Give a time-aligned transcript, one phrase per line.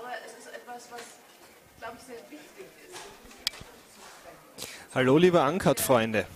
[0.00, 1.02] aber es ist etwas, was,
[1.78, 2.96] glaube ich, sehr wichtig ist.
[4.94, 6.26] Hallo, liebe Ankert-Freunde.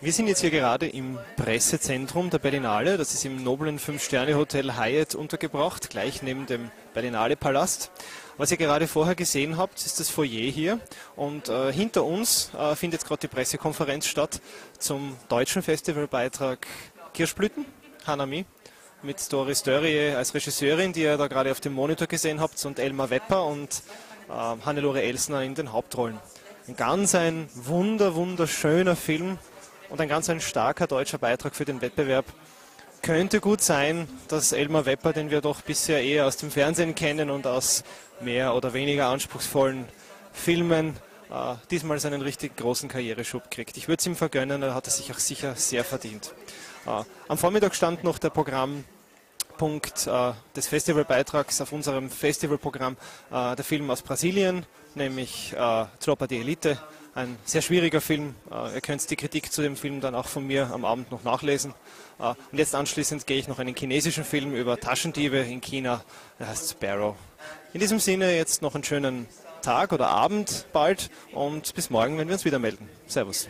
[0.00, 2.96] Wir sind jetzt hier gerade im Pressezentrum der Berlinale.
[2.96, 7.92] Das ist im noblen Fünf-Sterne-Hotel Hyatt untergebracht, gleich neben dem Berlinale-Palast.
[8.36, 10.80] Was ihr gerade vorher gesehen habt, ist das Foyer hier.
[11.14, 14.40] Und äh, hinter uns äh, findet gerade die Pressekonferenz statt
[14.78, 16.66] zum deutschen Festivalbeitrag
[17.12, 17.64] Kirschblüten,
[18.06, 18.46] Hanami,
[19.02, 22.78] mit Doris Dörrie als Regisseurin, die ihr da gerade auf dem Monitor gesehen habt, und
[22.78, 23.82] Elmar Wepper und
[24.28, 26.18] äh, Hannelore Elsner in den Hauptrollen.
[26.66, 29.38] Ein ganz ein wunder, wunderschöner Film
[29.88, 32.26] und ein ganz ein starker deutscher Beitrag für den Wettbewerb.
[33.00, 37.30] Könnte gut sein, dass Elmar Wepper, den wir doch bisher eher aus dem Fernsehen kennen
[37.30, 37.84] und aus
[38.20, 39.86] mehr oder weniger anspruchsvollen
[40.32, 40.96] Filmen,
[41.30, 43.76] äh, diesmal seinen richtig großen Karriereschub kriegt.
[43.76, 46.34] Ich würde es ihm vergönnen, er hat es sich auch sicher sehr verdient.
[46.88, 52.96] Äh, am Vormittag stand noch der Programmpunkt äh, des Festivalbeitrags auf unserem Festivalprogramm
[53.30, 56.78] äh, der Film aus Brasilien, nämlich äh, Tropa de Elite
[57.14, 58.36] ein sehr schwieriger Film.
[58.72, 61.74] Ihr könnt die Kritik zu dem Film dann auch von mir am Abend noch nachlesen.
[62.18, 66.04] Und jetzt anschließend gehe ich noch einen chinesischen Film über Taschendiebe in China.
[66.38, 67.16] Der heißt Sparrow.
[67.72, 69.26] In diesem Sinne jetzt noch einen schönen
[69.62, 72.88] Tag oder Abend bald und bis morgen, wenn wir uns wieder melden.
[73.08, 73.48] Servus.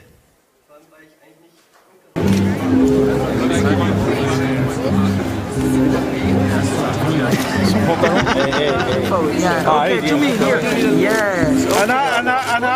[9.71, 10.61] Oh, to me here.
[10.97, 11.67] Yes.
[11.77, 12.75] Anna, Anna, Anna,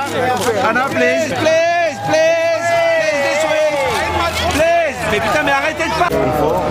[0.68, 2.64] Anna, please, please, please,
[3.48, 3.72] please.
[4.52, 4.96] Please.
[5.10, 6.08] Mais putain, mais arrêtez de pas.
[6.08, 6.62] Plus fort.